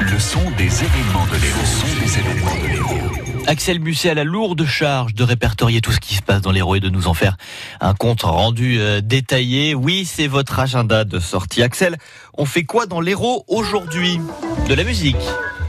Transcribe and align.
Le 0.00 0.18
son 0.20 0.52
des 0.56 0.84
événements 0.84 1.26
de 1.26 1.36
l'Héros. 1.42 2.62
De 2.62 2.68
l'Héros. 2.68 3.44
Axel 3.48 3.80
Musset 3.80 4.10
a 4.10 4.14
la 4.14 4.22
lourde 4.22 4.64
charge 4.66 5.14
de 5.14 5.24
répertorier 5.24 5.80
tout 5.80 5.90
ce 5.90 5.98
qui 5.98 6.14
se 6.14 6.22
passe 6.22 6.42
dans 6.42 6.52
l'Héros 6.52 6.76
et 6.76 6.80
de 6.80 6.88
nous 6.88 7.08
en 7.08 7.14
faire 7.14 7.36
un 7.80 7.94
compte 7.94 8.22
rendu 8.22 8.78
euh, 8.78 9.00
détaillé. 9.00 9.74
Oui, 9.74 10.04
c'est 10.04 10.28
votre 10.28 10.60
agenda 10.60 11.02
de 11.02 11.18
sortie. 11.18 11.64
Axel, 11.64 11.96
on 12.34 12.44
fait 12.44 12.62
quoi 12.62 12.86
dans 12.86 13.00
l'Héros 13.00 13.44
aujourd'hui? 13.48 14.20
De 14.68 14.74
la 14.74 14.84
musique, 14.84 15.16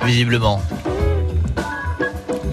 visiblement. 0.06 0.62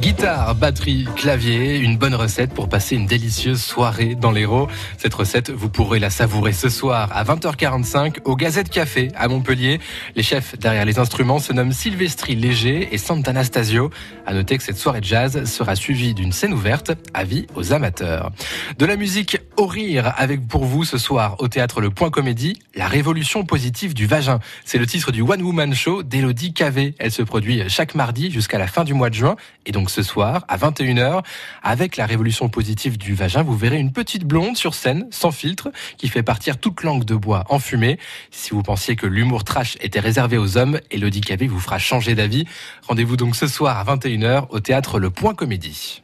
Guitare, 0.06 0.54
batterie, 0.54 1.04
clavier, 1.16 1.78
une 1.78 1.96
bonne 1.96 2.14
recette 2.14 2.54
pour 2.54 2.68
passer 2.68 2.94
une 2.94 3.06
délicieuse 3.06 3.60
soirée 3.60 4.14
dans 4.14 4.30
l'Hérault. 4.30 4.68
Cette 4.98 5.14
recette, 5.14 5.50
vous 5.50 5.68
pourrez 5.68 5.98
la 5.98 6.10
savourer 6.10 6.52
ce 6.52 6.68
soir 6.68 7.10
à 7.12 7.24
20h45 7.24 8.18
au 8.24 8.36
Gazette 8.36 8.70
Café 8.70 9.08
à 9.16 9.26
Montpellier. 9.26 9.80
Les 10.14 10.22
chefs 10.22 10.56
derrière 10.60 10.84
les 10.84 11.00
instruments 11.00 11.40
se 11.40 11.52
nomment 11.52 11.72
Sylvestri 11.72 12.36
Léger 12.36 12.90
et 12.92 12.98
Sant'Anastasio. 12.98 13.90
À 14.26 14.32
noter 14.32 14.56
que 14.56 14.62
cette 14.62 14.76
soirée 14.76 15.00
de 15.00 15.06
jazz 15.06 15.44
sera 15.44 15.74
suivie 15.74 16.14
d'une 16.14 16.30
scène 16.30 16.52
ouverte, 16.52 16.92
avis 17.12 17.48
aux 17.56 17.72
amateurs. 17.72 18.30
De 18.78 18.86
la 18.86 18.94
musique 18.94 19.38
au 19.56 19.66
rire 19.66 20.14
avec 20.18 20.46
pour 20.46 20.66
vous 20.66 20.84
ce 20.84 20.98
soir 20.98 21.34
au 21.40 21.48
théâtre 21.48 21.80
Le 21.80 21.90
Point 21.90 22.10
Comédie, 22.10 22.60
La 22.76 22.86
révolution 22.86 23.44
positive 23.44 23.92
du 23.92 24.06
vagin. 24.06 24.38
C'est 24.64 24.78
le 24.78 24.86
titre 24.86 25.10
du 25.10 25.22
One 25.22 25.42
Woman 25.42 25.74
Show 25.74 26.04
d'Elodie 26.04 26.52
Cavé. 26.52 26.94
Elle 27.00 27.10
se 27.10 27.22
produit 27.22 27.64
chaque 27.68 27.96
mardi 27.96 28.30
jusqu'à 28.30 28.58
la 28.58 28.68
fin 28.68 28.84
du 28.84 28.94
mois 28.94 29.10
de 29.10 29.14
juin 29.14 29.34
et 29.64 29.72
donc 29.72 29.90
ce 29.96 30.02
soir 30.02 30.44
à 30.48 30.58
21h. 30.58 31.22
Avec 31.62 31.96
la 31.96 32.04
révolution 32.04 32.50
positive 32.50 32.98
du 32.98 33.14
vagin, 33.14 33.42
vous 33.42 33.56
verrez 33.56 33.78
une 33.78 33.92
petite 33.92 34.24
blonde 34.24 34.54
sur 34.54 34.74
scène, 34.74 35.06
sans 35.10 35.30
filtre, 35.30 35.70
qui 35.96 36.08
fait 36.08 36.22
partir 36.22 36.58
toute 36.58 36.82
langue 36.82 37.04
de 37.04 37.14
bois 37.14 37.44
en 37.48 37.58
fumée. 37.58 37.98
Si 38.30 38.50
vous 38.50 38.62
pensiez 38.62 38.94
que 38.94 39.06
l'humour 39.06 39.44
trash 39.44 39.78
était 39.80 40.00
réservé 40.00 40.36
aux 40.36 40.58
hommes, 40.58 40.80
Elodie 40.90 41.22
Cavé 41.22 41.46
vous 41.46 41.60
fera 41.60 41.78
changer 41.78 42.14
d'avis. 42.14 42.44
Rendez-vous 42.86 43.16
donc 43.16 43.36
ce 43.36 43.46
soir 43.46 43.78
à 43.78 43.96
21h 43.96 44.48
au 44.50 44.60
théâtre 44.60 44.98
Le 44.98 45.08
Point 45.08 45.34
Comédie. 45.34 46.02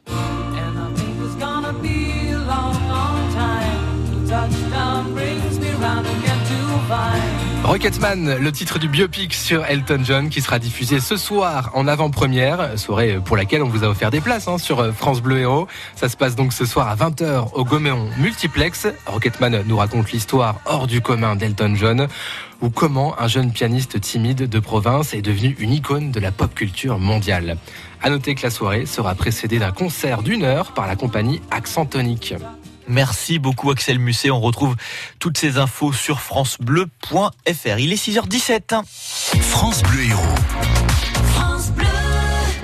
Rocketman, 7.63 8.39
le 8.39 8.51
titre 8.51 8.77
du 8.77 8.89
biopic 8.89 9.33
sur 9.33 9.65
Elton 9.65 10.01
John 10.03 10.29
qui 10.29 10.41
sera 10.41 10.59
diffusé 10.59 10.99
ce 10.99 11.15
soir 11.15 11.71
en 11.73 11.87
avant-première, 11.87 12.77
soirée 12.77 13.19
pour 13.23 13.37
laquelle 13.37 13.63
on 13.63 13.69
vous 13.69 13.85
a 13.85 13.87
offert 13.87 14.11
des 14.11 14.19
places 14.19 14.49
hein, 14.49 14.57
sur 14.57 14.81
euh, 14.81 14.91
France 14.91 15.21
Bleu 15.21 15.39
Héros. 15.39 15.67
Ça 15.95 16.09
se 16.09 16.17
passe 16.17 16.35
donc 16.35 16.51
ce 16.51 16.65
soir 16.65 16.89
à 16.89 16.95
20h 16.95 17.53
au 17.53 17.63
Goméon 17.63 18.09
Multiplex. 18.17 18.87
Rocketman 19.05 19.63
nous 19.65 19.77
raconte 19.77 20.11
l'histoire 20.11 20.59
hors 20.65 20.87
du 20.87 20.99
commun 20.99 21.37
d'Elton 21.37 21.73
John 21.75 22.07
ou 22.61 22.69
comment 22.69 23.19
un 23.19 23.27
jeune 23.27 23.51
pianiste 23.53 23.99
timide 24.01 24.49
de 24.49 24.59
province 24.59 25.13
est 25.13 25.21
devenu 25.21 25.55
une 25.57 25.71
icône 25.71 26.11
de 26.11 26.19
la 26.19 26.33
pop 26.33 26.53
culture 26.53 26.99
mondiale. 26.99 27.57
À 28.01 28.09
noter 28.09 28.35
que 28.35 28.43
la 28.43 28.49
soirée 28.49 28.85
sera 28.85 29.15
précédée 29.15 29.59
d'un 29.59 29.71
concert 29.71 30.21
d'une 30.21 30.43
heure 30.43 30.73
par 30.73 30.85
la 30.85 30.97
compagnie 30.97 31.41
Accent 31.49 31.85
Tonique. 31.85 32.35
Merci 32.87 33.39
beaucoup 33.39 33.71
Axel 33.71 33.99
Musset. 33.99 34.31
On 34.31 34.39
retrouve 34.39 34.75
toutes 35.19 35.37
ces 35.37 35.57
infos 35.57 35.93
sur 35.93 36.19
francebleu.fr. 36.19 37.79
Il 37.79 37.93
est 37.93 38.07
6h17. 38.07 38.83
France. 39.41 39.81